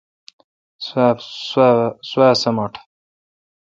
[2.09, 2.73] سوا سمٹ